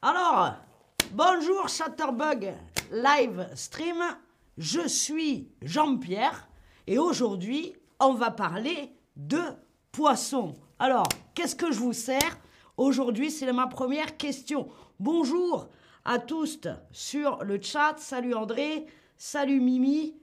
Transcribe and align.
Alors, 0.00 0.54
bonjour 1.10 1.68
Chatterbug 1.68 2.54
Live 2.92 3.48
Stream, 3.56 4.00
je 4.56 4.86
suis 4.86 5.50
Jean-Pierre 5.60 6.48
et 6.86 7.00
aujourd'hui 7.00 7.74
on 7.98 8.14
va 8.14 8.30
parler 8.30 8.92
de 9.16 9.42
poissons. 9.90 10.54
Alors, 10.78 11.08
qu'est-ce 11.34 11.56
que 11.56 11.72
je 11.72 11.80
vous 11.80 11.92
sers? 11.92 12.38
Aujourd'hui, 12.76 13.32
c'est 13.32 13.52
ma 13.52 13.66
première 13.66 14.16
question. 14.16 14.68
Bonjour 15.00 15.68
à 16.04 16.20
tous 16.20 16.60
sur 16.92 17.42
le 17.42 17.60
chat. 17.60 17.96
Salut 17.98 18.34
André, 18.34 18.86
salut 19.16 19.60
Mimi, 19.60 20.14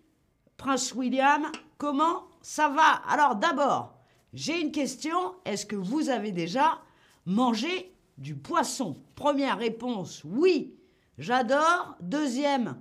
Prince 0.55 0.94
William. 0.94 1.52
Comment 1.78 2.23
ça 2.42 2.70
va? 2.70 3.02
Alors 3.10 3.36
d'abord, 3.36 3.94
j'ai 4.34 4.62
une 4.62 4.71
question. 4.71 5.36
Est-ce 5.44 5.66
que 5.66 5.76
vous 5.76 6.07
avez 6.07 6.32
déjà 6.32 6.80
mangé 7.26 7.92
du 8.18 8.36
poisson 8.36 8.97
Première 9.16 9.57
réponse, 9.57 10.24
oui, 10.24 10.75
j'adore. 11.18 11.96
Deuxième, 12.01 12.79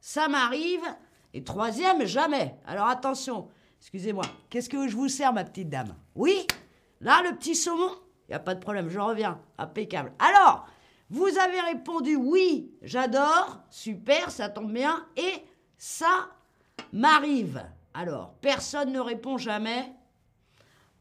ça 0.00 0.28
m'arrive. 0.28 0.82
Et 1.32 1.44
troisième, 1.44 2.04
jamais. 2.06 2.56
Alors 2.66 2.88
attention, 2.88 3.48
excusez-moi, 3.80 4.24
qu'est-ce 4.48 4.68
que 4.68 4.88
je 4.88 4.96
vous 4.96 5.08
sers, 5.08 5.32
ma 5.32 5.44
petite 5.44 5.68
dame? 5.70 5.94
Oui 6.14 6.46
Là, 7.00 7.22
le 7.22 7.36
petit 7.36 7.54
saumon 7.54 7.90
Il 8.28 8.32
n'y 8.32 8.34
a 8.34 8.40
pas 8.40 8.54
de 8.54 8.60
problème, 8.60 8.88
je 8.88 8.98
reviens. 8.98 9.40
Impeccable. 9.58 10.12
Alors, 10.18 10.66
vous 11.08 11.26
avez 11.26 11.60
répondu 11.60 12.16
oui, 12.16 12.72
j'adore, 12.82 13.60
super, 13.70 14.30
ça 14.30 14.48
tombe 14.48 14.72
bien, 14.72 15.06
et 15.16 15.44
ça 15.76 16.28
m'arrive. 16.92 17.64
Alors, 17.94 18.34
personne 18.40 18.92
ne 18.92 19.00
répond 19.00 19.38
jamais. 19.38 19.92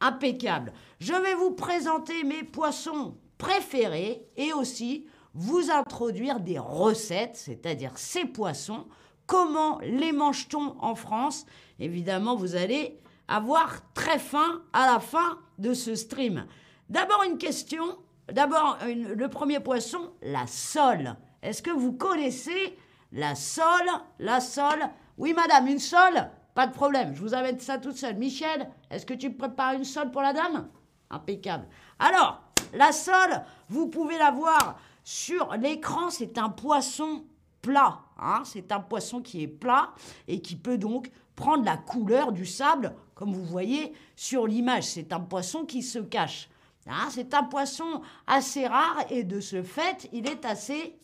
Impeccable. 0.02 0.74
Je 1.00 1.14
vais 1.14 1.36
vous 1.36 1.52
présenter 1.52 2.24
mes 2.24 2.44
poissons 2.44 3.18
préférés 3.40 4.28
et 4.38 4.54
aussi 4.54 5.08
vous 5.34 5.72
introduire 5.72 6.40
des 6.40 6.60
recettes, 6.60 7.38
c'est-à-dire 7.38 7.98
ces 7.98 8.26
poissons, 8.26 8.86
comment 9.26 9.80
les 9.80 10.12
mange-t-on 10.12 10.76
en 10.80 10.94
France? 10.94 11.48
Évidemment, 11.80 12.36
vous 12.36 12.56
allez 12.56 13.00
avoir 13.28 13.82
très 13.94 14.20
faim 14.20 14.62
à 14.74 14.92
la 14.92 15.00
fin 15.00 15.40
de 15.58 15.74
ce 15.74 15.96
stream. 15.96 16.46
D'abord 16.90 17.24
une 17.24 17.38
question, 17.38 17.98
d'abord 18.32 18.78
le 18.86 19.28
premier 19.28 19.60
poisson, 19.60 20.12
la 20.22 20.46
sole. 20.48 21.16
Est-ce 21.42 21.62
que 21.62 21.72
vous 21.72 21.94
connaissez 21.94 22.78
la 23.12 23.36
sole? 23.36 23.90
La 24.20 24.42
sole? 24.42 24.90
Oui 25.18 25.34
madame, 25.34 25.68
une 25.68 25.80
sole? 25.80 26.30
Pas 26.56 26.68
de 26.68 26.74
problème, 26.74 27.14
je 27.16 27.22
vous 27.22 27.36
amène 27.36 27.60
ça 27.60 27.78
toute 27.78 27.96
seule. 27.96 28.18
Michel, 28.18 28.70
est-ce 28.90 29.06
que 29.06 29.14
tu 29.14 29.32
prépares 29.32 29.74
une 29.74 29.86
sole 29.86 30.12
pour 30.12 30.22
la 30.22 30.34
dame? 30.34 30.68
Impeccable. 31.12 31.68
Alors, 32.00 32.42
la 32.74 32.92
sole, 32.92 33.44
vous 33.70 33.88
pouvez 33.88 34.18
la 34.18 34.32
voir 34.32 34.80
sur 35.04 35.54
l'écran, 35.56 36.10
c'est 36.10 36.38
un 36.38 36.50
poisson 36.50 37.24
plat. 37.62 38.00
Hein. 38.18 38.42
c'est 38.46 38.72
un 38.72 38.80
poisson 38.80 39.22
qui 39.22 39.44
est 39.44 39.48
plat 39.48 39.94
et 40.28 40.42
qui 40.42 40.56
peut 40.56 40.78
donc 40.78 41.10
prendre 41.36 41.64
la 41.64 41.78
couleur 41.78 42.32
du 42.32 42.46
sable, 42.46 42.94
comme 43.16 43.34
vous 43.34 43.46
voyez 43.46 43.94
sur 44.16 44.46
l'image. 44.46 44.84
C'est 44.84 45.14
un 45.14 45.20
poisson 45.20 45.66
qui 45.66 45.82
se 45.82 46.00
cache. 46.00 46.50
Hein. 46.88 47.08
c'est 47.12 47.34
un 47.34 47.44
poisson 47.44 48.02
assez 48.28 48.68
rare 48.68 49.06
et 49.10 49.24
de 49.24 49.40
ce 49.40 49.64
fait, 49.64 50.10
il 50.12 50.28
est 50.28 50.44
assez 50.46 50.98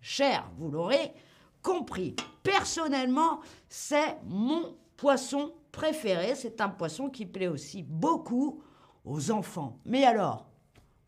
cher. 0.00 0.48
Vous 0.58 0.70
l'aurez 0.70 1.12
compris. 1.62 2.14
Personnellement, 2.42 3.40
c'est 3.68 4.18
mon 4.26 4.76
poisson 4.96 5.52
préféré. 5.72 6.34
C'est 6.34 6.60
un 6.60 6.68
poisson 6.68 7.08
qui 7.08 7.26
plaît 7.26 7.48
aussi 7.48 7.82
beaucoup 7.82 8.62
aux 9.04 9.30
enfants. 9.30 9.78
Mais 9.84 10.04
alors, 10.04 10.46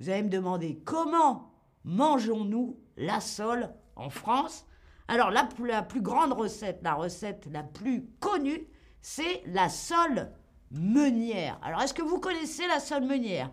vous 0.01 0.11
allez 0.11 0.23
me 0.23 0.29
demander 0.29 0.81
comment 0.85 1.53
mangeons-nous 1.85 2.79
la 2.97 3.21
sole 3.21 3.71
en 3.97 4.11
France? 4.11 4.67
Alors 5.09 5.31
la, 5.31 5.45
plus 5.83 6.01
grande 6.01 6.33
recette, 6.33 6.81
la 6.83 6.95
recette 6.95 7.47
la 7.53 7.63
plus 7.63 8.07
connue, 8.21 8.67
c'est 9.01 9.43
la 9.47 9.69
sole 9.69 10.31
meunière. 10.71 11.59
Alors 11.63 11.83
est-ce 11.83 11.95
que 11.95 12.03
vous 12.03 12.19
connaissez 12.19 12.67
la 12.67 12.81
sole 12.81 13.05
meunière? 13.05 13.51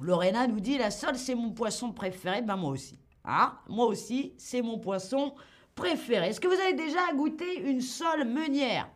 Lorena 0.00 0.46
nous 0.46 0.60
dit 0.60 0.76
la 0.76 0.90
sole 0.90 1.16
c'est 1.16 1.34
mon 1.34 1.50
poisson 1.50 1.92
préféré. 1.92 2.42
Ben 2.42 2.56
moi 2.56 2.70
aussi. 2.70 2.98
Hein? 3.24 3.54
Moi 3.68 3.86
aussi, 3.86 4.34
c'est 4.36 4.60
mon 4.60 4.78
poisson 4.78 5.34
préféré. 5.74 6.28
Est-ce 6.28 6.40
que 6.40 6.48
vous 6.48 6.60
avez 6.60 6.74
déjà 6.74 7.12
goûté 7.14 7.60
une 7.60 7.80
sole 7.80 8.24
meunière? 8.24 8.88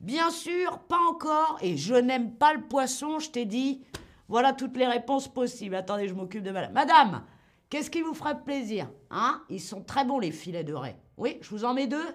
Bien 0.00 0.30
sûr, 0.30 0.78
pas 0.80 1.00
encore. 1.08 1.58
Et 1.62 1.76
je 1.76 1.94
n'aime 1.94 2.32
pas 2.34 2.52
le 2.52 2.62
poisson, 2.62 3.18
je 3.18 3.30
t'ai 3.30 3.44
dit. 3.44 3.82
Voilà 4.28 4.52
toutes 4.52 4.76
les 4.76 4.86
réponses 4.86 5.28
possibles. 5.28 5.74
Attendez, 5.74 6.08
je 6.08 6.14
m'occupe 6.14 6.42
de 6.42 6.50
madame. 6.50 6.72
Madame, 6.72 7.22
qu'est-ce 7.70 7.90
qui 7.90 8.02
vous 8.02 8.14
ferait 8.14 8.42
plaisir 8.42 8.88
Hein? 9.10 9.42
Ils 9.48 9.60
sont 9.60 9.82
très 9.82 10.04
bons, 10.04 10.18
les 10.18 10.32
filets 10.32 10.64
de 10.64 10.74
raie. 10.74 10.98
Oui, 11.16 11.38
je 11.40 11.50
vous 11.50 11.64
en 11.64 11.74
mets 11.74 11.86
deux. 11.86 12.06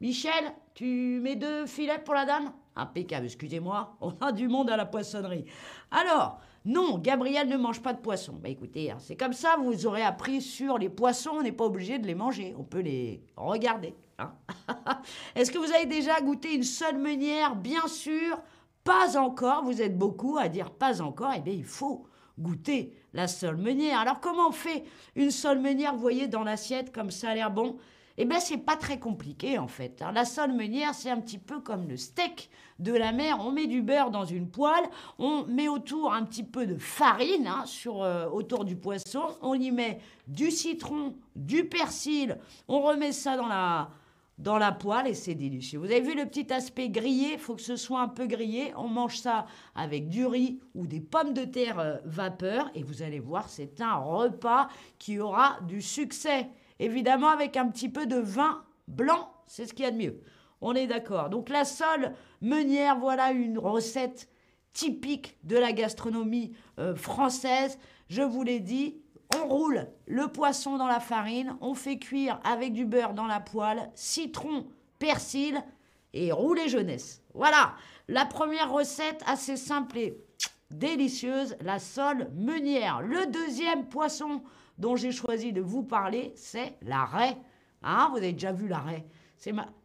Michel, 0.00 0.52
tu 0.74 1.20
mets 1.22 1.36
deux 1.36 1.66
filets 1.66 2.02
pour 2.04 2.14
la 2.14 2.26
dame? 2.26 2.52
Impeccable, 2.76 3.24
excusez-moi, 3.24 3.96
on 4.02 4.10
a 4.20 4.32
du 4.32 4.48
monde 4.48 4.68
à 4.68 4.76
la 4.76 4.84
poissonnerie. 4.84 5.46
Alors, 5.90 6.38
non, 6.66 6.98
Gabriel 6.98 7.48
ne 7.48 7.56
mange 7.56 7.80
pas 7.80 7.94
de 7.94 8.00
poisson. 8.00 8.34
Bah 8.42 8.50
écoutez, 8.50 8.90
hein, 8.90 8.98
c'est 8.98 9.16
comme 9.16 9.32
ça, 9.32 9.56
vous 9.56 9.86
aurez 9.86 10.02
appris 10.02 10.42
sur 10.42 10.76
les 10.76 10.90
poissons, 10.90 11.36
on 11.38 11.42
n'est 11.42 11.52
pas 11.52 11.64
obligé 11.64 11.98
de 11.98 12.06
les 12.06 12.14
manger, 12.14 12.54
on 12.58 12.64
peut 12.64 12.80
les 12.80 13.22
regarder. 13.36 13.94
Hein. 14.18 14.32
Est-ce 15.34 15.50
que 15.50 15.58
vous 15.58 15.72
avez 15.72 15.86
déjà 15.86 16.20
goûté 16.20 16.54
une 16.54 16.64
seule 16.64 16.98
meunière? 16.98 17.56
Bien 17.56 17.86
sûr, 17.86 18.38
pas 18.86 19.18
encore, 19.18 19.64
vous 19.64 19.82
êtes 19.82 19.98
beaucoup 19.98 20.38
à 20.38 20.48
dire 20.48 20.70
pas 20.70 21.02
encore, 21.02 21.32
eh 21.36 21.40
bien 21.40 21.52
il 21.52 21.64
faut 21.64 22.06
goûter 22.38 22.94
la 23.12 23.26
seule 23.26 23.56
meunière. 23.56 23.98
Alors 23.98 24.20
comment 24.20 24.48
on 24.48 24.52
fait 24.52 24.84
une 25.16 25.32
seule 25.32 25.58
meunière, 25.58 25.92
vous 25.92 26.00
voyez, 26.00 26.28
dans 26.28 26.44
l'assiette, 26.44 26.94
comme 26.94 27.10
ça 27.10 27.30
a 27.30 27.34
l'air 27.34 27.50
bon? 27.50 27.76
Eh 28.18 28.24
bien, 28.24 28.40
c'est 28.40 28.58
pas 28.58 28.76
très 28.76 28.98
compliqué 28.98 29.58
en 29.58 29.66
fait. 29.66 30.00
Hein. 30.00 30.12
La 30.12 30.24
sole 30.24 30.52
meunière, 30.52 30.94
c'est 30.94 31.10
un 31.10 31.20
petit 31.20 31.36
peu 31.36 31.60
comme 31.60 31.88
le 31.88 31.96
steak 31.96 32.48
de 32.78 32.92
la 32.92 33.12
mer. 33.12 33.38
On 33.40 33.50
met 33.50 33.66
du 33.66 33.82
beurre 33.82 34.10
dans 34.10 34.24
une 34.24 34.48
poêle, 34.48 34.84
on 35.18 35.44
met 35.46 35.68
autour 35.68 36.14
un 36.14 36.22
petit 36.22 36.44
peu 36.44 36.66
de 36.66 36.78
farine 36.78 37.46
hein, 37.46 37.64
sur, 37.66 38.02
euh, 38.02 38.26
autour 38.28 38.64
du 38.64 38.76
poisson, 38.76 39.24
on 39.42 39.54
y 39.54 39.70
met 39.70 39.98
du 40.28 40.50
citron, 40.50 41.14
du 41.34 41.66
persil, 41.66 42.38
on 42.68 42.80
remet 42.80 43.12
ça 43.12 43.36
dans 43.36 43.48
la, 43.48 43.90
dans 44.38 44.58
la 44.58 44.72
poêle 44.72 45.06
et 45.06 45.14
c'est 45.14 45.34
délicieux. 45.34 45.78
Vous 45.78 45.86
avez 45.86 46.00
vu 46.00 46.14
le 46.14 46.26
petit 46.26 46.52
aspect 46.52 46.90
grillé, 46.90 47.34
il 47.34 47.38
faut 47.38 47.54
que 47.54 47.62
ce 47.62 47.76
soit 47.76 48.00
un 48.00 48.08
peu 48.08 48.26
grillé. 48.26 48.72
On 48.76 48.88
mange 48.88 49.18
ça 49.18 49.46
avec 49.74 50.08
du 50.08 50.26
riz 50.26 50.60
ou 50.74 50.86
des 50.86 51.00
pommes 51.00 51.32
de 51.32 51.44
terre 51.44 51.78
euh, 51.78 51.96
vapeur 52.04 52.70
et 52.74 52.82
vous 52.82 53.02
allez 53.02 53.20
voir, 53.20 53.48
c'est 53.48 53.80
un 53.80 53.96
repas 53.96 54.68
qui 54.98 55.18
aura 55.18 55.58
du 55.66 55.80
succès. 55.80 56.48
Évidemment 56.78 57.28
avec 57.28 57.56
un 57.56 57.68
petit 57.68 57.88
peu 57.88 58.06
de 58.06 58.16
vin 58.16 58.62
blanc, 58.88 59.32
c'est 59.46 59.66
ce 59.66 59.72
qu'il 59.72 59.84
y 59.84 59.88
a 59.88 59.90
de 59.90 59.96
mieux. 59.96 60.20
On 60.60 60.74
est 60.74 60.86
d'accord. 60.86 61.30
Donc 61.30 61.48
la 61.48 61.64
sole 61.64 62.12
meunière, 62.42 62.98
voilà 62.98 63.32
une 63.32 63.58
recette 63.58 64.28
typique 64.72 65.38
de 65.44 65.56
la 65.56 65.72
gastronomie 65.72 66.52
euh, 66.78 66.94
française. 66.94 67.78
Je 68.08 68.22
vous 68.22 68.42
l'ai 68.42 68.60
dit, 68.60 69.00
on 69.36 69.48
roule 69.48 69.86
le 70.06 70.28
poisson 70.28 70.76
dans 70.76 70.86
la 70.86 71.00
farine, 71.00 71.56
on 71.60 71.74
fait 71.74 71.98
cuire 71.98 72.40
avec 72.44 72.72
du 72.72 72.84
beurre 72.84 73.14
dans 73.14 73.26
la 73.26 73.40
poêle, 73.40 73.90
citron, 73.94 74.66
persil 74.98 75.62
et 76.12 76.32
rouler 76.32 76.68
jeunesse. 76.68 77.22
Voilà, 77.34 77.74
la 78.08 78.24
première 78.24 78.72
recette 78.72 79.22
assez 79.26 79.56
simple 79.56 79.98
et 79.98 80.18
délicieuse, 80.70 81.56
la 81.60 81.78
sole 81.78 82.30
meunière. 82.34 83.02
Le 83.02 83.26
deuxième 83.26 83.88
poisson 83.88 84.42
dont 84.78 84.96
j'ai 84.96 85.12
choisi 85.12 85.52
de 85.52 85.60
vous 85.60 85.82
parler, 85.82 86.32
c'est 86.36 86.76
la 86.82 87.04
raie. 87.04 87.36
Hein, 87.82 88.08
vous 88.10 88.18
avez 88.18 88.32
déjà 88.32 88.52
vu 88.52 88.68
la 88.68 88.78
raie 88.78 89.06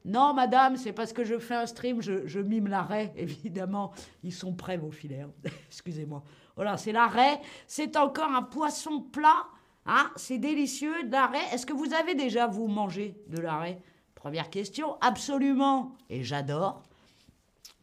Non, 0.05 0.33
madame, 0.33 0.77
c'est 0.77 0.93
parce 0.93 1.13
que 1.13 1.23
je 1.23 1.37
fais 1.37 1.55
un 1.55 1.65
stream, 1.65 2.01
je, 2.01 2.39
mime 2.39 2.67
la 2.67 2.81
raie, 2.81 3.13
évidemment. 3.17 3.91
Ils 4.23 4.33
sont 4.33 4.53
prêts, 4.53 4.77
vos 4.77 4.91
filets. 4.91 5.21
Hein. 5.21 5.31
Excusez-moi. 5.67 6.23
Voilà, 6.55 6.77
c'est 6.77 6.91
la 6.91 7.07
raie. 7.07 7.39
C'est 7.67 7.97
encore 7.97 8.31
un 8.31 8.43
poisson 8.43 9.01
plat. 9.01 9.45
Hein 9.85 10.11
c'est 10.15 10.37
délicieux, 10.37 11.03
de 11.03 11.11
la 11.11 11.27
raie. 11.27 11.45
Est-ce 11.53 11.65
que 11.65 11.73
vous 11.73 11.93
avez 11.93 12.15
déjà, 12.15 12.47
vous, 12.47 12.67
mangé 12.67 13.15
de 13.27 13.39
la 13.39 13.57
raie 13.57 13.81
Première 14.15 14.49
question. 14.49 14.97
Absolument. 15.01 15.95
Et 16.09 16.23
j'adore. 16.23 16.83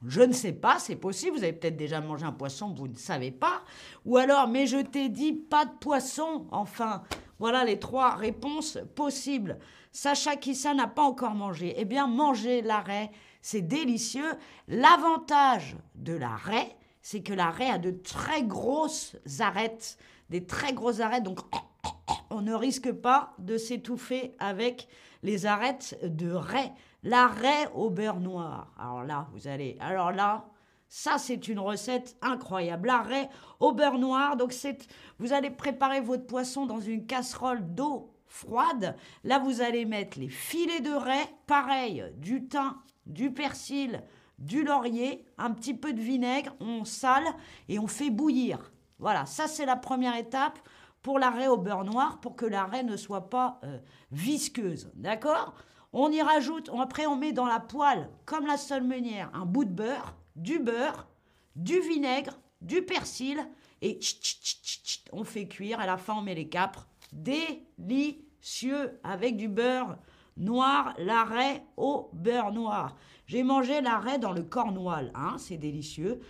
Je 0.06 0.21
ne 0.21 0.32
sais 0.32 0.53
pas, 0.53 0.79
c'est 0.79 0.97
possible. 0.97 1.37
Vous 1.37 1.43
avez 1.43 1.53
peut-être 1.53 1.76
déjà 1.76 2.00
mangé 2.00 2.25
un 2.25 2.32
poisson, 2.32 2.73
vous 2.73 2.87
ne 2.87 2.94
savez 2.94 3.32
pas. 3.32 3.62
Ou 4.05 4.17
alors, 4.17 4.47
mais 4.47 4.67
je 4.67 4.79
t'ai 4.79 5.09
dit 5.09 5.32
pas 5.32 5.64
de 5.64 5.73
poisson. 5.81 6.47
Enfin, 6.53 7.03
voilà 7.38 7.64
les 7.64 7.79
trois 7.79 8.14
réponses 8.14 8.79
possibles. 8.94 9.58
Sacha 9.93 10.37
Kissa 10.37 10.75
n'a 10.75 10.87
pas 10.87 11.02
encore 11.02 11.35
mangé. 11.35 11.75
Eh 11.76 11.85
bien, 11.85 12.06
manger 12.06 12.62
la 12.62 12.81
raie, 12.81 13.11
c'est 13.40 13.62
délicieux. 13.62 14.32
L'avantage 14.67 15.76
de 15.94 16.14
la 16.14 16.35
raie, 16.37 16.76
c'est 17.02 17.23
que 17.23 17.32
la 17.32 17.50
raie 17.50 17.70
a 17.70 17.79
de 17.79 17.90
très 17.90 18.43
grosses 18.43 19.17
arêtes, 19.40 19.99
des 20.31 20.44
très 20.44 20.73
grosses 20.73 21.00
arêtes, 21.00 21.23
donc 21.23 21.40
on 22.31 22.43
ne 22.43 22.55
risque 22.55 22.93
pas 22.93 23.35
de 23.38 23.56
s'étouffer 23.56 24.35
avec 24.38 24.88
les 25.23 25.46
arêtes 25.46 25.99
de 26.02 26.31
raie. 26.31 26.73
La 27.02 27.29
raie 27.29 27.69
au 27.75 27.90
beurre 27.90 28.20
noir. 28.20 28.73
Alors 28.79 29.05
là, 29.05 29.29
vous 29.32 29.46
allez. 29.46 29.76
Alors 29.81 30.11
là, 30.11 30.44
Ça, 30.88 31.19
c'est 31.19 31.49
une 31.49 31.58
recette 31.58 32.17
incroyable. 32.23 32.88
L'arrêt 32.88 33.29
au 33.61 33.73
beurre 33.73 33.99
noir. 33.99 34.37
Donc, 34.37 34.55
vous 35.19 35.32
allez 35.32 35.50
préparer 35.50 36.00
votre 36.00 36.26
poisson 36.26 36.67
dans 36.67 36.81
une 36.81 37.06
casserole 37.06 37.75
d'eau 37.75 38.14
froide. 38.26 38.96
Là, 39.25 39.38
vous 39.38 39.61
allez 39.61 39.85
mettre 39.85 40.19
les 40.19 40.29
filets 40.29 40.81
de 40.81 40.93
raie, 40.93 41.29
pareil, 41.46 42.05
du 42.17 42.46
thym, 42.46 42.76
du 43.06 43.32
persil, 43.32 44.02
du 44.38 44.62
laurier, 44.62 45.25
un 45.37 45.50
petit 45.50 45.75
peu 45.75 45.93
de 45.93 46.00
vinaigre, 46.00 46.55
on 46.61 46.85
sale 46.85 47.26
et 47.69 47.79
on 47.79 47.87
fait 47.87 48.11
bouillir. 48.11 48.73
Voilà, 48.99 49.26
ça 49.26 49.46
c'est 49.46 49.67
la 49.67 49.76
première 49.76 50.17
étape 50.17 50.58
pour 51.02 51.19
l'arrêt 51.19 51.49
au 51.49 51.56
beurre 51.56 51.85
noir 51.85 52.20
pour 52.20 52.37
que 52.37 52.46
l'arrêt 52.46 52.82
ne 52.82 52.96
soit 52.96 53.31
pas 53.31 53.61
euh, 53.64 53.79
visqueuse. 54.11 54.90
D'accord? 54.94 55.55
On 55.93 56.11
y 56.11 56.20
rajoute, 56.20 56.70
après 56.79 57.06
on 57.06 57.17
met 57.17 57.32
dans 57.32 57.46
la 57.46 57.61
poêle, 57.61 58.11
comme 58.26 58.46
la 58.46 58.56
seule 58.56 58.87
un 59.32 59.46
bout 59.46 59.64
de 59.64 59.70
beurre, 59.70 60.14
du 60.38 60.58
beurre, 60.58 61.06
du 61.56 61.81
vinaigre, 61.81 62.38
du 62.61 62.82
persil 62.82 63.38
et 63.82 63.99
on 65.12 65.25
fait 65.25 65.46
cuire. 65.46 65.81
À 65.81 65.87
la 65.87 65.96
fin, 65.96 66.14
on 66.14 66.23
met 66.23 66.35
les 66.35 66.49
capres. 66.49 66.88
Délicieux 67.12 68.99
avec 69.02 69.37
du 69.37 69.49
beurre 69.49 69.99
noir, 70.37 70.94
l'arrêt 70.99 71.64
au 71.76 72.11
beurre 72.12 72.52
noir. 72.52 72.96
J'ai 73.26 73.43
mangé 73.43 73.81
l'arrêt 73.81 74.19
dans 74.19 74.32
le 74.32 74.43
Cornoual, 74.43 75.11
hein, 75.14 75.37
c'est 75.38 75.56
délicieux. 75.56 76.20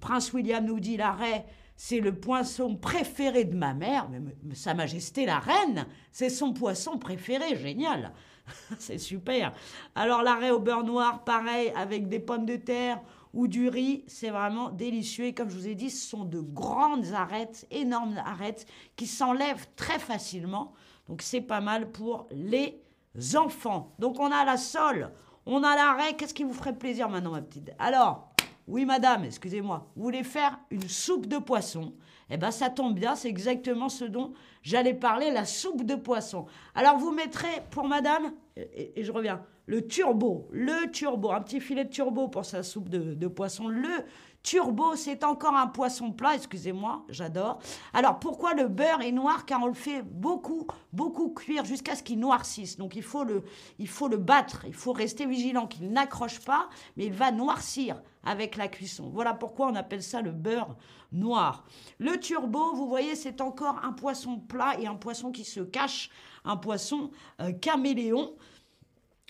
Prince 0.00 0.32
William 0.32 0.64
nous 0.64 0.80
dit 0.80 0.96
l'arrêt, 0.96 1.44
c'est 1.76 2.00
le 2.00 2.14
poisson 2.14 2.76
préféré 2.76 3.44
de 3.44 3.56
ma 3.56 3.74
mère, 3.74 4.08
mais 4.10 4.54
Sa 4.54 4.74
Majesté 4.74 5.26
la 5.26 5.38
Reine, 5.38 5.86
c'est 6.10 6.30
son 6.30 6.52
poisson 6.52 6.98
préféré, 6.98 7.56
génial. 7.56 8.12
c'est 8.78 8.98
super. 8.98 9.52
Alors 9.94 10.22
l'arrêt 10.22 10.50
au 10.50 10.58
beurre 10.58 10.84
noir, 10.84 11.24
pareil, 11.24 11.72
avec 11.76 12.08
des 12.08 12.20
pommes 12.20 12.46
de 12.46 12.56
terre 12.56 13.00
ou 13.34 13.48
du 13.48 13.68
riz, 13.68 14.04
c'est 14.06 14.30
vraiment 14.30 14.70
délicieux. 14.70 15.26
Et 15.26 15.34
comme 15.34 15.50
je 15.50 15.56
vous 15.56 15.68
ai 15.68 15.74
dit, 15.74 15.90
ce 15.90 16.08
sont 16.08 16.24
de 16.24 16.40
grandes 16.40 17.12
arêtes, 17.12 17.66
énormes 17.70 18.16
arêtes, 18.24 18.66
qui 18.96 19.06
s'enlèvent 19.06 19.68
très 19.76 19.98
facilement. 19.98 20.72
Donc 21.08 21.22
c'est 21.22 21.40
pas 21.40 21.60
mal 21.60 21.90
pour 21.90 22.26
les 22.30 22.82
enfants. 23.34 23.94
Donc 23.98 24.20
on 24.20 24.30
a 24.30 24.44
la 24.44 24.56
sole, 24.56 25.12
on 25.46 25.62
a 25.62 25.74
l'arrêt. 25.74 26.14
Qu'est-ce 26.16 26.34
qui 26.34 26.44
vous 26.44 26.52
ferait 26.52 26.76
plaisir 26.76 27.08
maintenant, 27.08 27.32
ma 27.32 27.42
petite? 27.42 27.72
Alors, 27.78 28.28
oui, 28.66 28.84
madame, 28.84 29.24
excusez-moi, 29.24 29.90
vous 29.96 30.02
voulez 30.02 30.22
faire 30.22 30.58
une 30.70 30.88
soupe 30.88 31.26
de 31.26 31.38
poisson? 31.38 31.94
Eh 32.30 32.36
bien, 32.36 32.50
ça 32.50 32.68
tombe 32.68 32.94
bien, 32.94 33.14
c'est 33.14 33.28
exactement 33.28 33.88
ce 33.88 34.04
dont 34.04 34.34
j'allais 34.62 34.92
parler, 34.92 35.30
la 35.30 35.46
soupe 35.46 35.82
de 35.82 35.94
poisson. 35.94 36.44
Alors, 36.74 36.98
vous 36.98 37.10
mettrez 37.10 37.62
pour 37.70 37.84
madame, 37.88 38.34
et, 38.56 39.02
je 39.02 39.10
reviens, 39.10 39.42
le 39.68 39.86
turbo, 39.86 40.48
le 40.50 40.90
turbo, 40.90 41.30
un 41.30 41.42
petit 41.42 41.60
filet 41.60 41.84
de 41.84 41.90
turbo 41.90 42.28
pour 42.28 42.46
sa 42.46 42.62
soupe 42.62 42.88
de, 42.88 43.28
poisson, 43.28 43.68
le 43.68 44.04
Turbo, 44.42 44.94
c'est 44.94 45.24
encore 45.24 45.54
un 45.56 45.66
poisson 45.66 46.10
plat, 46.12 46.36
excusez-moi, 46.36 47.04
j'adore. 47.10 47.58
Alors 47.92 48.18
pourquoi 48.18 48.54
le 48.54 48.68
beurre 48.68 49.02
est 49.02 49.12
noir? 49.12 49.44
Car 49.44 49.62
on 49.62 49.66
le 49.66 49.74
fait 49.74 50.00
beaucoup, 50.02 50.66
beaucoup 50.92 51.28
cuire 51.30 51.66
jusqu'à 51.66 51.96
ce 51.96 52.02
qu'il 52.02 52.18
noircisse. 52.18 52.78
Donc 52.78 52.96
il 52.96 53.02
faut, 53.02 53.24
le, 53.24 53.42
il 53.78 53.88
faut 53.88 54.08
le 54.08 54.16
battre, 54.16 54.64
il 54.66 54.72
faut 54.72 54.92
rester 54.92 55.26
vigilant 55.26 55.66
qu'il 55.66 55.90
n'accroche 55.90 56.38
pas, 56.40 56.70
mais 56.96 57.06
il 57.06 57.12
va 57.12 57.30
noircir 57.30 58.00
avec 58.24 58.56
la 58.56 58.68
cuisson. 58.68 59.10
Voilà 59.12 59.34
pourquoi 59.34 59.66
on 59.66 59.74
appelle 59.74 60.02
ça 60.02 60.22
le 60.22 60.30
beurre 60.30 60.76
noir. 61.12 61.64
Le 61.98 62.18
turbo, 62.18 62.74
vous 62.74 62.88
voyez, 62.88 63.16
c'est 63.16 63.42
encore 63.42 63.80
un 63.84 63.92
poisson 63.92 64.38
plat 64.38 64.80
et 64.80 64.86
un 64.86 64.94
poisson 64.94 65.30
qui 65.30 65.44
se 65.44 65.60
cache, 65.60 66.08
un 66.44 66.56
poisson 66.56 67.10
euh, 67.42 67.52
caméléon. 67.52 68.34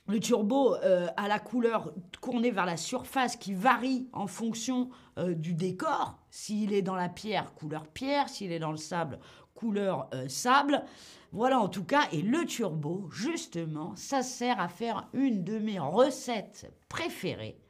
Le 0.08 0.20
turbo 0.20 0.74
euh, 0.76 1.06
a 1.18 1.28
la 1.28 1.38
couleur 1.38 1.92
tournée 2.22 2.50
vers 2.50 2.64
la 2.64 2.78
surface 2.78 3.36
qui 3.36 3.52
varie 3.52 4.08
en 4.14 4.26
fonction 4.26 4.88
euh, 5.18 5.34
du 5.34 5.52
décor. 5.52 6.18
S'il 6.30 6.72
est 6.72 6.80
dans 6.80 6.94
la 6.94 7.10
pierre, 7.10 7.52
couleur 7.52 7.86
pierre. 7.86 8.30
S'il 8.30 8.50
est 8.50 8.58
dans 8.58 8.70
le 8.70 8.78
sable, 8.78 9.18
couleur 9.54 10.08
euh, 10.14 10.26
sable. 10.26 10.82
Voilà 11.30 11.60
en 11.60 11.68
tout 11.68 11.84
cas. 11.84 12.08
Et 12.12 12.22
le 12.22 12.46
turbo, 12.46 13.06
justement, 13.12 13.94
ça 13.96 14.22
sert 14.22 14.58
à 14.58 14.68
faire 14.68 15.08
une 15.12 15.44
de 15.44 15.58
mes 15.58 15.78
recettes 15.78 16.72
préférées. 16.88 17.60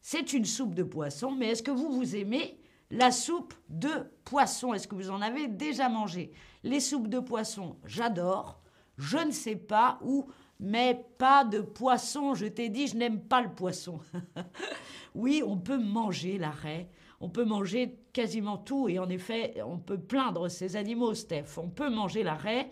C'est 0.00 0.32
une 0.32 0.46
soupe 0.46 0.74
de 0.74 0.82
poisson. 0.82 1.30
Mais 1.30 1.50
est-ce 1.50 1.62
que 1.62 1.70
vous, 1.70 1.92
vous 1.92 2.16
aimez 2.16 2.58
la 2.90 3.12
soupe 3.12 3.54
de 3.68 4.10
poisson? 4.24 4.74
Est-ce 4.74 4.88
que 4.88 4.96
vous 4.96 5.10
en 5.10 5.22
avez 5.22 5.46
déjà 5.46 5.88
mangé? 5.88 6.32
Les 6.64 6.80
soupes 6.80 7.06
de 7.06 7.20
poisson, 7.20 7.76
j'adore. 7.84 8.60
Je 8.96 9.18
ne 9.18 9.30
sais 9.30 9.54
pas 9.54 10.00
où 10.02 10.26
mais 10.60 11.04
pas 11.18 11.44
de 11.44 11.60
poisson. 11.60 12.34
Je 12.34 12.46
t'ai 12.46 12.68
dit, 12.68 12.86
je 12.86 12.96
n'aime 12.96 13.20
pas 13.20 13.42
le 13.42 13.50
poisson. 13.50 14.00
oui, 15.14 15.42
on 15.46 15.56
peut 15.56 15.78
manger 15.78 16.38
l'arrêt, 16.38 16.88
on 17.20 17.28
peut 17.28 17.44
manger 17.44 17.98
quasiment 18.12 18.58
tout, 18.58 18.88
et 18.88 18.98
en 18.98 19.08
effet, 19.08 19.54
on 19.64 19.78
peut 19.78 19.98
plaindre 19.98 20.48
ces 20.48 20.76
animaux, 20.76 21.14
Steph. 21.14 21.58
On 21.58 21.68
peut 21.68 21.90
manger 21.90 22.22
l'arrêt. 22.22 22.70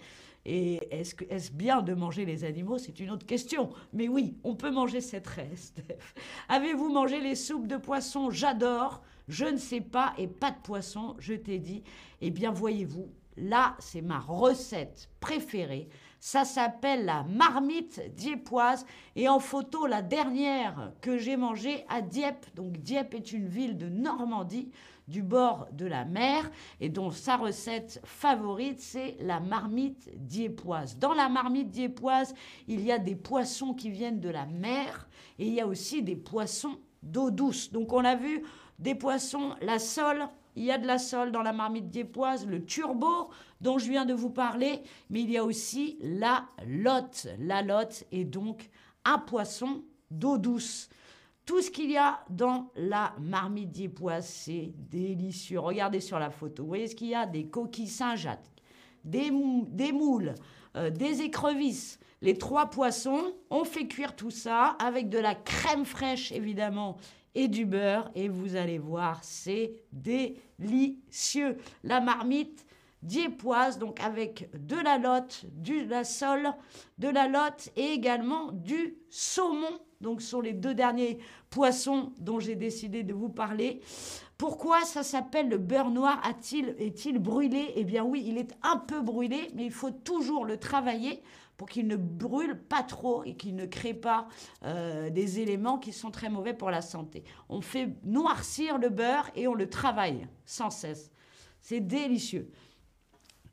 Et 0.48 0.78
est-ce, 0.92 1.16
est 1.28 1.52
bien 1.52 1.82
de 1.82 1.92
manger 1.92 2.24
les 2.24 2.44
animaux? 2.44 2.78
C'est 2.78 3.00
une 3.00 3.10
autre 3.10 3.26
question. 3.26 3.70
Mais 3.92 4.06
oui, 4.06 4.36
on 4.44 4.54
peut 4.54 4.70
manger 4.70 5.00
cette 5.00 5.26
raie, 5.26 5.50
Steph. 5.56 6.14
Avez-vous 6.48 6.88
mangé 6.88 7.20
les 7.20 7.34
soupes 7.34 7.66
de 7.66 7.76
poisson? 7.76 8.30
J'adore. 8.30 9.02
Je 9.26 9.44
ne 9.44 9.56
sais 9.56 9.80
pas, 9.80 10.14
et 10.18 10.28
pas 10.28 10.52
de 10.52 10.60
poisson, 10.62 11.16
je 11.18 11.34
t'ai 11.34 11.58
dit. 11.58 11.82
Eh 12.20 12.30
bien, 12.30 12.52
voyez-vous, 12.52 13.08
là, 13.36 13.74
c'est 13.80 14.02
ma 14.02 14.20
recette 14.20 15.08
préférée. 15.18 15.88
Ça 16.26 16.44
s'appelle 16.44 17.04
la 17.04 17.22
marmite 17.22 18.02
dieppoise. 18.16 18.84
Et 19.14 19.28
en 19.28 19.38
photo, 19.38 19.86
la 19.86 20.02
dernière 20.02 20.92
que 21.00 21.18
j'ai 21.18 21.36
mangée 21.36 21.84
à 21.88 22.02
Dieppe. 22.02 22.46
Donc 22.56 22.78
Dieppe 22.78 23.14
est 23.14 23.30
une 23.30 23.46
ville 23.46 23.78
de 23.78 23.88
Normandie 23.88 24.72
du 25.06 25.22
bord 25.22 25.68
de 25.70 25.86
la 25.86 26.04
mer 26.04 26.50
et 26.80 26.88
dont 26.88 27.12
sa 27.12 27.36
recette 27.36 28.00
favorite, 28.02 28.80
c'est 28.80 29.16
la 29.20 29.38
marmite 29.38 30.10
dieppoise. 30.16 30.98
Dans 30.98 31.14
la 31.14 31.28
marmite 31.28 31.70
dieppoise, 31.70 32.34
il 32.66 32.80
y 32.80 32.90
a 32.90 32.98
des 32.98 33.14
poissons 33.14 33.72
qui 33.72 33.90
viennent 33.90 34.18
de 34.18 34.28
la 34.28 34.46
mer 34.46 35.08
et 35.38 35.46
il 35.46 35.54
y 35.54 35.60
a 35.60 35.66
aussi 35.68 36.02
des 36.02 36.16
poissons 36.16 36.80
d'eau 37.04 37.30
douce. 37.30 37.70
Donc 37.70 37.92
on 37.92 38.04
a 38.04 38.16
vu 38.16 38.42
des 38.80 38.96
poissons, 38.96 39.54
la 39.62 39.78
sole, 39.78 40.26
il 40.56 40.64
y 40.64 40.72
a 40.72 40.78
de 40.78 40.86
la 40.86 40.98
sole 40.98 41.30
dans 41.30 41.42
la 41.42 41.52
marmite 41.52 41.88
dieppoise, 41.88 42.46
le 42.46 42.64
turbo 42.64 43.30
dont 43.60 43.78
je 43.78 43.90
viens 43.90 44.06
de 44.06 44.14
vous 44.14 44.30
parler, 44.30 44.82
mais 45.10 45.20
il 45.22 45.30
y 45.30 45.36
a 45.36 45.44
aussi 45.44 45.98
la 46.00 46.46
lotte. 46.66 47.28
La 47.38 47.62
lotte 47.62 48.04
est 48.10 48.24
donc 48.24 48.70
un 49.04 49.18
poisson 49.18 49.84
d'eau 50.10 50.38
douce. 50.38 50.88
Tout 51.44 51.62
ce 51.62 51.70
qu'il 51.70 51.90
y 51.90 51.96
a 51.96 52.24
dans 52.28 52.72
la 52.74 53.14
marmite 53.20 53.70
dieppoise, 53.70 54.26
c'est 54.26 54.72
délicieux. 54.90 55.60
Regardez 55.60 56.00
sur 56.00 56.18
la 56.18 56.30
photo. 56.30 56.64
Vous 56.64 56.68
voyez 56.68 56.88
ce 56.88 56.96
qu'il 56.96 57.08
y 57.08 57.14
a? 57.14 57.24
Des 57.24 57.46
coquilles 57.46 57.86
Saint-Jacques, 57.86 58.50
des, 59.04 59.30
moules, 59.30 60.34
euh, 60.74 60.90
des 60.90 61.22
écrevisses. 61.22 62.00
Les 62.22 62.36
trois 62.36 62.66
poissons, 62.70 63.34
on 63.50 63.64
fait 63.64 63.86
cuire 63.86 64.16
tout 64.16 64.30
ça 64.30 64.76
avec 64.80 65.08
de 65.08 65.18
la 65.18 65.34
crème 65.34 65.84
fraîche, 65.84 66.32
évidemment, 66.32 66.96
et 67.36 67.46
du 67.46 67.66
beurre. 67.66 68.10
Et 68.16 68.28
vous 68.28 68.56
allez 68.56 68.78
voir, 68.78 69.22
c'est 69.22 69.74
délicieux. 69.92 71.56
La 71.84 72.00
marmite 72.00 72.66
diépoise, 73.02 73.78
donc 73.78 74.00
avec 74.00 74.50
de 74.54 74.76
la 74.76 74.98
lotte, 74.98 75.44
du 75.52 75.84
la 75.84 76.04
sole, 76.04 76.52
de 76.98 77.08
la 77.08 77.28
lotte 77.28 77.70
et 77.76 77.92
également 77.92 78.52
du 78.52 78.96
saumon. 79.10 79.80
Donc 80.00 80.20
ce 80.20 80.28
sont 80.28 80.40
les 80.40 80.52
deux 80.52 80.74
derniers 80.74 81.18
poissons 81.48 82.12
dont 82.18 82.38
j'ai 82.38 82.56
décidé 82.56 83.02
de 83.02 83.14
vous 83.14 83.30
parler. 83.30 83.80
Pourquoi 84.36 84.82
ça 84.82 85.02
s'appelle 85.02 85.48
le 85.48 85.56
beurre 85.56 85.90
noir? 85.90 86.20
A-t-il, 86.22 86.74
Est-il 86.78 87.18
brûlé? 87.18 87.72
Eh 87.76 87.84
bien 87.84 88.04
oui, 88.04 88.22
il 88.26 88.36
est 88.36 88.54
un 88.62 88.76
peu 88.76 89.00
brûlé, 89.00 89.50
mais 89.54 89.64
il 89.64 89.72
faut 89.72 89.90
toujours 89.90 90.44
le 90.44 90.58
travailler 90.58 91.22
pour 91.56 91.68
qu'il 91.68 91.86
ne 91.86 91.96
brûle 91.96 92.58
pas 92.58 92.82
trop 92.82 93.24
et 93.24 93.34
qu'il 93.34 93.56
ne 93.56 93.64
crée 93.64 93.94
pas 93.94 94.28
euh, 94.64 95.08
des 95.08 95.40
éléments 95.40 95.78
qui 95.78 95.92
sont 95.92 96.10
très 96.10 96.28
mauvais 96.28 96.52
pour 96.52 96.70
la 96.70 96.82
santé. 96.82 97.24
On 97.48 97.62
fait 97.62 97.96
noircir 98.04 98.76
le 98.76 98.90
beurre 98.90 99.30
et 99.34 99.48
on 99.48 99.54
le 99.54 99.70
travaille 99.70 100.26
sans 100.44 100.68
cesse. 100.68 101.10
C'est 101.62 101.80
délicieux. 101.80 102.52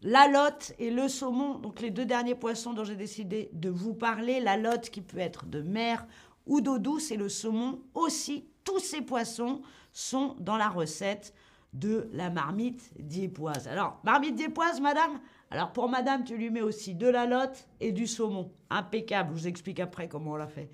La 0.06 0.28
lotte 0.28 0.74
et 0.80 0.92
le 0.92 1.08
saumon, 1.08 1.60
donc 1.60 1.80
les 1.80 1.90
deux 1.90 2.06
derniers 2.06 2.36
poissons 2.36 2.74
dont 2.74 2.84
j'ai 2.84 2.98
décidé 2.98 3.50
de 3.54 3.70
vous 3.70 3.94
parler, 3.94 4.42
la 4.42 4.58
lotte 4.58 4.90
qui 4.90 5.00
peut 5.00 5.18
être 5.18 5.46
de 5.46 5.62
mer 5.62 6.06
ou 6.46 6.60
d'eau 6.60 6.78
douce 6.78 7.12
et 7.12 7.16
le 7.16 7.30
saumon 7.30 7.82
aussi, 7.94 8.46
tous 8.66 8.80
ces 8.80 9.02
poissons 9.02 9.62
sont 9.94 10.36
dans 10.40 10.58
la 10.58 10.68
recette 10.68 11.34
de 11.72 12.10
la 12.12 12.30
marmite 12.30 12.92
diépoise. 13.00 13.68
Alors, 13.70 14.02
marmite 14.04 14.36
diépoise, 14.36 14.82
madame? 14.82 15.22
Alors 15.50 15.72
pour 15.72 15.88
madame, 15.88 16.26
tu 16.26 16.36
lui 16.36 16.50
mets 16.50 16.62
aussi 16.62 16.96
de 16.96 17.08
la 17.08 17.26
lotte 17.26 17.68
et 17.80 17.94
du 17.94 18.06
saumon. 18.06 18.52
Impeccable, 18.70 19.30
je 19.34 19.40
vous 19.40 19.48
explique 19.48 19.80
après 19.80 20.10
comment 20.10 20.32
on 20.32 20.36
l'a 20.36 20.48
fait. 20.48 20.70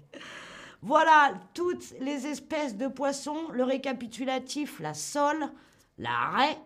Voilà 0.81 1.33
toutes 1.53 1.93
les 1.99 2.25
espèces 2.25 2.75
de 2.75 2.87
poissons, 2.87 3.49
le 3.51 3.63
récapitulatif, 3.63 4.79
la 4.79 4.95
sole, 4.95 5.51
la 5.99 6.29
raie, 6.31 6.57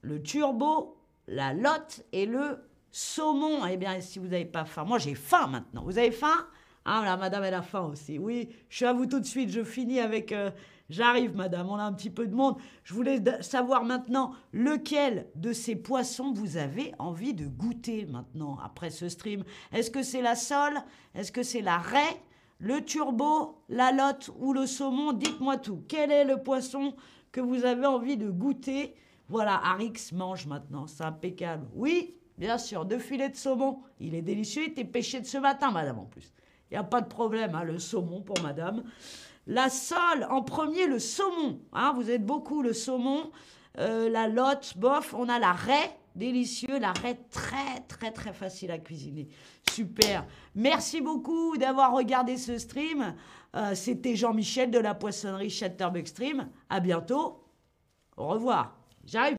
le 0.00 0.22
turbo, 0.22 0.95
la 1.26 1.52
lotte 1.52 2.04
et 2.12 2.26
le 2.26 2.58
saumon. 2.90 3.66
Eh 3.66 3.76
bien, 3.76 4.00
si 4.00 4.18
vous 4.18 4.28
n'avez 4.28 4.44
pas 4.44 4.64
faim, 4.64 4.84
moi 4.84 4.98
j'ai 4.98 5.14
faim 5.14 5.46
maintenant. 5.48 5.84
Vous 5.84 5.98
avez 5.98 6.10
faim? 6.10 6.46
Ah, 6.84 7.02
la 7.04 7.16
madame, 7.16 7.42
elle 7.42 7.54
a 7.54 7.62
faim 7.62 7.82
aussi. 7.82 8.18
Oui, 8.18 8.48
je 8.68 8.76
suis 8.76 8.84
à 8.84 8.92
vous 8.92 9.06
tout 9.06 9.18
de 9.18 9.26
suite. 9.26 9.50
Je 9.50 9.64
finis 9.64 9.98
avec 9.98 10.30
euh, 10.30 10.50
J'arrive, 10.88 11.34
madame, 11.34 11.68
on 11.68 11.76
a 11.76 11.82
un 11.82 11.92
petit 11.92 12.10
peu 12.10 12.26
de 12.26 12.34
monde. 12.34 12.56
Je 12.84 12.94
voulais 12.94 13.20
savoir 13.40 13.84
maintenant 13.84 14.32
lequel 14.52 15.26
de 15.34 15.52
ces 15.52 15.74
poissons 15.74 16.32
vous 16.32 16.56
avez 16.56 16.94
envie 16.98 17.34
de 17.34 17.46
goûter 17.46 18.06
maintenant, 18.06 18.58
après 18.64 18.90
ce 18.90 19.08
stream? 19.08 19.42
Est-ce 19.72 19.90
que 19.90 20.02
c'est 20.02 20.22
la 20.22 20.36
sole? 20.36 20.78
Est-ce 21.14 21.32
que 21.32 21.42
c'est 21.42 21.60
la 21.60 21.78
raie? 21.78 22.22
Le 22.58 22.84
turbo 22.84 23.58
La 23.68 23.90
lotte 23.90 24.30
Ou 24.38 24.52
le 24.52 24.66
saumon? 24.66 25.12
Dites-moi 25.12 25.56
tout. 25.56 25.82
Quel 25.88 26.12
est 26.12 26.24
le 26.24 26.42
poisson 26.42 26.94
que 27.32 27.40
vous 27.40 27.64
avez 27.64 27.86
envie 27.86 28.16
de 28.16 28.30
goûter 28.30 28.94
Voilà, 29.28 29.60
Arix 29.64 30.12
mange 30.12 30.46
maintenant, 30.46 30.86
c'est 30.86 31.02
impeccable. 31.04 31.66
Oui, 31.74 32.14
bien 32.38 32.58
sûr, 32.58 32.84
deux 32.84 32.98
filets 32.98 33.30
de 33.30 33.36
saumon. 33.36 33.80
Il 33.98 34.14
est 34.14 34.22
délicieux, 34.22 34.62
il 34.66 34.70
était 34.70 34.84
pêché 34.84 35.20
de 35.20 35.26
ce 35.26 35.38
matin, 35.38 35.70
madame, 35.70 35.98
en 35.98 36.04
plus. 36.04 36.32
Il 36.70 36.74
n'y 36.74 36.78
a 36.78 36.84
pas 36.84 37.00
de 37.00 37.08
problème, 37.08 37.54
hein, 37.54 37.64
le 37.64 37.78
saumon 37.78 38.22
pour 38.22 38.40
madame. 38.42 38.82
La 39.46 39.68
sole, 39.68 40.26
en 40.30 40.42
premier, 40.42 40.86
le 40.86 40.98
saumon. 40.98 41.60
Hein, 41.72 41.92
vous 41.94 42.10
êtes 42.10 42.24
beaucoup, 42.24 42.62
le 42.62 42.72
saumon. 42.72 43.30
Euh, 43.78 44.08
la 44.08 44.26
lotte, 44.26 44.74
bof. 44.76 45.14
On 45.14 45.28
a 45.28 45.38
la 45.38 45.52
raie, 45.52 45.96
délicieux. 46.16 46.78
La 46.80 46.92
raie, 46.92 47.18
très, 47.30 47.80
très, 47.86 48.10
très 48.10 48.32
facile 48.32 48.72
à 48.72 48.78
cuisiner. 48.78 49.28
Super. 49.70 50.26
Merci 50.56 51.00
beaucoup 51.00 51.56
d'avoir 51.56 51.92
regardé 51.92 52.36
ce 52.36 52.58
stream. 52.58 53.14
Euh, 53.54 53.74
c'était 53.74 54.16
Jean-Michel 54.16 54.72
de 54.72 54.78
la 54.78 54.94
poissonnerie 54.94 55.50
Chatterbug 55.50 56.06
Stream. 56.06 56.48
À 56.68 56.80
bientôt. 56.80 57.44
Au 58.16 58.26
revoir. 58.28 58.76
J'arrive. 59.06 59.34